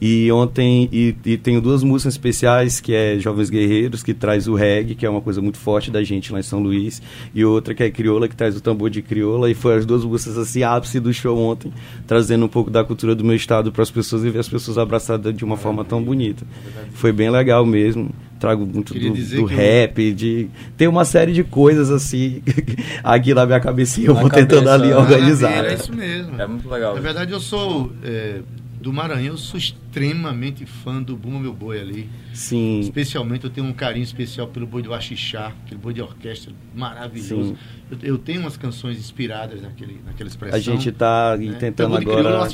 e 0.00 0.30
ontem 0.30 0.88
e, 0.92 1.14
e, 1.24 1.36
tenho 1.36 1.60
duas 1.60 1.82
músicas 1.82 2.14
especiais, 2.14 2.80
que 2.80 2.94
é 2.94 3.18
Jovens 3.18 3.50
Guerreiros, 3.50 4.02
que 4.02 4.14
traz 4.14 4.46
o 4.46 4.54
reggae, 4.54 4.94
que 4.94 5.04
é 5.04 5.10
uma 5.10 5.20
coisa 5.20 5.42
muito 5.42 5.58
forte 5.58 5.90
da 5.90 6.02
gente 6.02 6.32
lá 6.32 6.38
em 6.38 6.42
São 6.42 6.60
Luís, 6.60 7.02
e 7.34 7.44
outra 7.44 7.74
que 7.74 7.82
é 7.82 7.90
Crioula, 7.90 8.28
que 8.28 8.36
traz 8.36 8.56
o 8.56 8.60
tambor 8.60 8.90
de 8.90 9.02
crioula, 9.02 9.50
e 9.50 9.54
foi 9.54 9.76
as 9.76 9.84
duas 9.84 10.04
músicas 10.04 10.38
assim, 10.38 10.62
ápice 10.62 11.00
do 11.00 11.12
show 11.12 11.36
ontem, 11.36 11.72
trazendo 12.06 12.44
um 12.44 12.48
pouco 12.48 12.70
da 12.70 12.84
cultura 12.84 13.14
do 13.14 13.24
meu 13.24 13.34
estado 13.34 13.72
para 13.72 13.82
as 13.82 13.90
pessoas 13.90 14.24
e 14.24 14.30
ver 14.30 14.38
as 14.38 14.48
pessoas 14.48 14.78
abraçadas 14.78 15.34
de 15.36 15.44
uma 15.44 15.56
forma 15.56 15.84
tão 15.84 16.02
bonita. 16.02 16.46
Foi 16.94 17.12
bem 17.12 17.30
legal 17.30 17.66
mesmo 17.66 18.10
trago 18.38 18.64
muito 18.64 18.94
do, 18.94 19.12
do 19.12 19.44
rap, 19.44 20.00
eu... 20.00 20.14
de 20.14 20.48
tem 20.76 20.86
uma 20.86 21.04
série 21.04 21.32
de 21.32 21.42
coisas 21.42 21.90
assim 21.90 22.40
aqui 23.02 23.34
na 23.34 23.44
minha 23.44 23.60
cabecinha, 23.60 24.06
eu 24.06 24.14
na 24.14 24.20
vou 24.20 24.30
cabeça, 24.30 24.46
tentando 24.46 24.70
ali 24.70 24.92
organizar. 24.92 25.64
É 25.64 25.74
isso 25.74 25.92
mesmo. 25.92 26.40
É 26.40 26.46
muito 26.46 26.68
legal. 26.68 26.94
Na 26.94 27.00
verdade, 27.00 27.32
eu 27.32 27.40
sou 27.40 27.92
é, 28.02 28.40
do 28.80 28.92
Maranhão, 28.92 29.32
eu 29.32 29.36
sou 29.36 29.58
extremamente 29.58 30.64
fã 30.64 31.02
do 31.02 31.16
Buma 31.16 31.40
Meu 31.40 31.52
Boi 31.52 31.80
ali. 31.80 32.08
Sim. 32.32 32.78
Especialmente 32.80 33.44
eu 33.44 33.50
tenho 33.50 33.66
um 33.66 33.72
carinho 33.72 34.04
especial 34.04 34.46
pelo 34.46 34.66
boi 34.66 34.82
do 34.82 34.94
Axixá, 34.94 35.52
aquele 35.64 35.80
boi 35.80 35.92
de 35.92 36.00
orquestra 36.00 36.52
maravilhoso. 36.74 37.56
Eu, 37.90 37.98
eu, 38.02 38.18
tenho 38.18 38.40
umas 38.40 38.56
canções 38.56 38.98
inspiradas 38.98 39.60
naquele, 39.60 40.00
naquela 40.06 40.28
expressão. 40.28 40.56
A 40.56 40.60
gente 40.60 40.90
está 40.90 41.36
né? 41.36 41.56
tentando 41.58 41.96
agora 41.96 42.46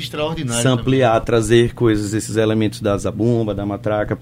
ampliar, 0.70 1.20
trazer 1.20 1.74
coisas, 1.74 2.14
esses 2.14 2.36
elementos 2.36 2.80
da 2.80 2.96
zabumba, 2.96 3.54
da 3.54 3.66
matraca 3.66 4.16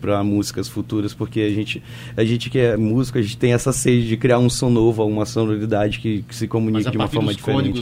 para 0.00 0.24
músicas 0.24 0.68
futuras, 0.68 1.12
porque 1.12 1.40
a 1.40 1.50
gente, 1.50 1.82
a 2.16 2.24
gente 2.24 2.48
que 2.48 2.58
é 2.58 2.76
músico, 2.76 3.18
a 3.18 3.22
gente 3.22 3.36
tem 3.36 3.52
essa 3.52 3.72
sede 3.72 4.08
de 4.08 4.16
criar 4.16 4.38
um 4.38 4.48
som 4.48 4.70
novo, 4.70 5.04
uma 5.04 5.26
sonoridade 5.26 5.98
que, 5.98 6.22
que 6.22 6.34
se 6.34 6.48
comunique 6.48 6.90
de 6.90 6.96
uma 6.96 7.08
forma 7.08 7.34
diferente. 7.34 7.80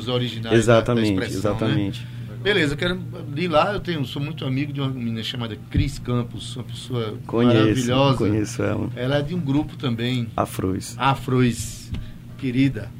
exatamente, 0.51 1.15
da, 1.15 1.21
da 1.21 1.27
exatamente. 1.27 2.01
Né? 2.01 2.22
Beleza, 2.43 2.75
eu 2.75 2.77
quero 2.77 3.01
ir 3.37 3.49
lá. 3.49 3.73
Eu 3.73 3.81
tenho, 3.81 4.05
sou 4.05 4.21
muito 4.21 4.45
amigo 4.45 4.73
de 4.73 4.81
uma 4.81 4.91
menina 4.91 5.23
chamada 5.23 5.57
Cris 5.71 5.99
Campos, 5.99 6.57
uma 6.57 6.65
pessoa 6.65 7.15
conheço, 7.27 7.57
maravilhosa. 7.57 8.19
Conheço 8.19 8.63
ela. 8.63 8.91
Ela 8.97 9.19
é 9.19 9.23
de 9.23 9.35
um 9.35 9.41
grupo 9.41 9.77
também. 9.77 10.29
Afrois. 10.37 10.95
Afrois, 10.99 11.91
querida. 12.39 12.91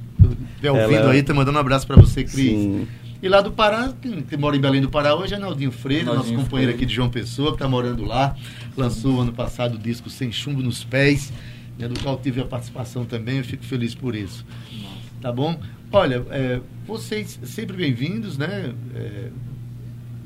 Estiver 0.51 0.71
ouvindo 0.71 1.01
ela... 1.01 1.11
aí, 1.11 1.23
tá 1.23 1.35
mandando 1.35 1.59
um 1.59 1.61
abraço 1.61 1.87
para 1.87 1.97
você, 1.97 2.23
Cris. 2.23 2.35
Sim. 2.35 2.87
E 3.21 3.29
lá 3.29 3.41
do 3.41 3.53
Pará, 3.53 3.93
que 4.29 4.37
mora 4.37 4.57
em 4.57 4.61
Belém 4.61 4.81
do 4.81 4.89
Pará 4.89 5.15
hoje 5.15 5.35
é 5.35 5.39
Naldinho 5.39 5.71
Freire, 5.71 6.05
Naldinho 6.05 6.25
nosso 6.25 6.43
companheiro 6.43 6.73
Freire. 6.73 6.75
aqui 6.75 6.87
de 6.87 6.95
João 6.95 7.09
Pessoa, 7.09 7.51
que 7.51 7.57
está 7.57 7.69
morando 7.69 8.05
lá. 8.05 8.35
Lançou 8.77 9.21
ano 9.21 9.33
passado 9.33 9.77
o 9.77 9.79
disco 9.79 10.11
Sem 10.11 10.33
Chumbo 10.33 10.61
nos 10.61 10.83
Pés, 10.83 11.33
né, 11.79 11.87
do 11.87 11.99
qual 12.01 12.19
tive 12.19 12.41
a 12.41 12.45
participação 12.45 13.05
também. 13.05 13.39
Eu 13.39 13.45
fico 13.45 13.65
feliz 13.65 13.95
por 13.95 14.17
isso. 14.17 14.45
Tá 15.23 15.31
bom? 15.31 15.57
Olha, 15.93 16.25
é, 16.31 16.59
vocês 16.85 17.39
sempre 17.45 17.77
bem-vindos, 17.77 18.37
né? 18.37 18.75
É, 18.93 19.29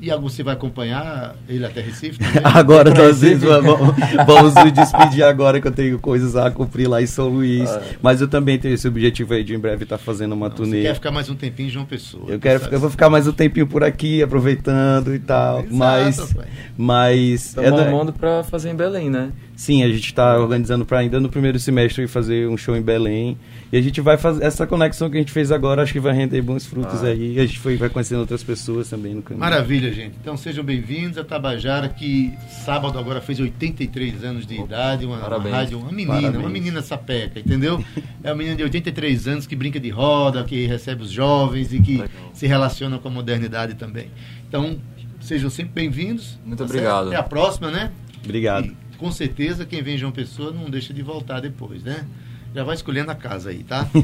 e 0.01 0.09
você 0.15 0.41
vai 0.41 0.55
acompanhar 0.55 1.35
ele 1.47 1.63
até 1.65 1.81
Recife 1.81 2.17
também? 2.17 2.41
agora 2.43 2.91
nós 2.91 3.21
vamos, 3.21 3.95
vamos 4.25 4.55
nos 4.55 4.71
despedir 4.71 5.23
agora 5.23 5.61
que 5.61 5.67
eu 5.67 5.71
tenho 5.71 5.99
coisas 5.99 6.35
a 6.35 6.49
cumprir 6.49 6.87
lá 6.87 6.99
em 6.99 7.05
São 7.05 7.29
Luís. 7.29 7.69
Ah. 7.69 7.81
Mas 8.01 8.21
eu 8.21 8.27
também 8.27 8.57
tenho 8.57 8.73
esse 8.73 8.87
objetivo 8.87 9.35
aí 9.35 9.43
de 9.43 9.53
em 9.53 9.59
breve 9.59 9.83
estar 9.83 9.99
tá 9.99 10.03
fazendo 10.03 10.33
uma 10.33 10.49
Não, 10.49 10.55
turnê. 10.55 10.77
Você 10.77 10.87
quer 10.87 10.93
ficar 10.95 11.11
mais 11.11 11.29
um 11.29 11.35
tempinho 11.35 11.67
em 11.67 11.71
João 11.71 11.85
Pessoa? 11.85 12.25
Eu 12.27 12.39
quero, 12.39 12.63
eu 12.71 12.79
vou 12.79 12.89
ficar 12.89 13.09
mais 13.09 13.27
um 13.27 13.31
tempinho 13.31 13.67
por 13.67 13.83
aqui, 13.83 14.23
aproveitando 14.23 15.13
e 15.13 15.19
tal. 15.19 15.59
Exato, 15.59 15.75
mas, 15.75 16.35
mas 16.75 17.45
Estamos 17.49 17.79
é 17.79 17.83
arrumando 17.83 18.13
para 18.13 18.43
fazer 18.43 18.71
em 18.71 18.75
Belém, 18.75 19.11
né? 19.11 19.31
Sim, 19.55 19.83
a 19.83 19.87
gente 19.87 20.05
está 20.05 20.39
organizando 20.39 20.85
para 20.85 20.99
ainda 20.99 21.19
no 21.19 21.29
primeiro 21.29 21.59
semestre 21.59 22.07
fazer 22.07 22.47
um 22.47 22.57
show 22.57 22.75
em 22.75 22.81
Belém. 22.81 23.37
E 23.69 23.77
a 23.77 23.81
gente 23.81 23.99
vai 23.99 24.17
fazer 24.17 24.45
essa 24.45 24.65
conexão 24.65 25.09
que 25.09 25.17
a 25.17 25.19
gente 25.19 25.31
fez 25.31 25.51
agora, 25.51 25.83
acho 25.83 25.91
que 25.91 25.99
vai 25.99 26.13
render 26.13 26.41
bons 26.41 26.65
frutos 26.65 27.03
ah. 27.03 27.07
aí. 27.07 27.37
A 27.37 27.45
gente 27.45 27.59
foi, 27.59 27.75
vai 27.75 27.89
conhecendo 27.89 28.21
outras 28.21 28.41
pessoas 28.41 28.89
também 28.89 29.13
no 29.13 29.21
caminho. 29.21 29.41
Maravilha, 29.41 29.91
gente. 29.91 30.15
Então 30.21 30.37
sejam 30.37 30.63
bem-vindos 30.63 31.17
a 31.17 31.23
Tabajara, 31.23 31.89
que 31.89 32.33
sábado 32.63 32.97
agora 32.97 33.19
fez 33.19 33.41
83 33.41 34.23
anos 34.23 34.47
de 34.47 34.55
idade, 34.55 35.05
uma, 35.05 35.17
uma 35.17 35.49
rádio, 35.49 35.79
uma 35.79 35.91
menina, 35.91 36.13
Parabéns. 36.13 36.43
uma 36.43 36.49
menina 36.49 36.81
sapeca, 36.81 37.41
entendeu? 37.41 37.83
é 38.23 38.29
uma 38.29 38.37
menina 38.37 38.55
de 38.55 38.63
83 38.63 39.27
anos 39.27 39.45
que 39.45 39.55
brinca 39.55 39.81
de 39.81 39.89
roda, 39.89 40.45
que 40.45 40.65
recebe 40.65 41.03
os 41.03 41.11
jovens 41.11 41.73
e 41.73 41.81
que 41.81 41.97
Legal. 41.97 42.09
se 42.33 42.47
relaciona 42.47 42.97
com 42.99 43.09
a 43.09 43.11
modernidade 43.11 43.75
também. 43.75 44.09
Então, 44.47 44.79
sejam 45.19 45.49
sempre 45.49 45.73
bem-vindos. 45.73 46.39
Muito 46.45 46.59
tá 46.59 46.63
obrigado. 46.63 47.07
Até 47.07 47.17
a 47.17 47.23
próxima, 47.23 47.69
né? 47.69 47.91
Obrigado. 48.23 48.67
E, 48.67 48.97
com 48.97 49.11
certeza 49.11 49.65
quem 49.65 49.83
vem 49.83 49.97
João 49.97 50.13
Pessoa 50.13 50.53
não 50.53 50.69
deixa 50.69 50.93
de 50.93 51.01
voltar 51.01 51.41
depois, 51.41 51.83
né? 51.83 52.05
Já 52.53 52.63
vai 52.63 52.75
escolhendo 52.75 53.11
a 53.11 53.15
casa 53.15 53.49
aí, 53.49 53.63
tá? 53.63 53.87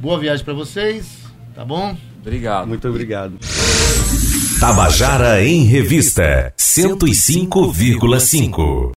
Boa 0.00 0.18
viagem 0.18 0.44
para 0.44 0.54
vocês, 0.54 1.18
tá 1.54 1.64
bom? 1.64 1.96
Obrigado. 2.20 2.68
Muito 2.68 2.88
obrigado. 2.88 3.34
Tabajara 4.58 5.42
em 5.42 5.64
Revista 5.64 6.52
105,5 6.58 8.06